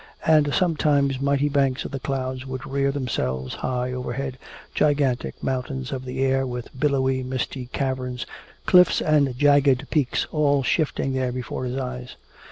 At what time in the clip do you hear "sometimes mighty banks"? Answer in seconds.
0.51-1.85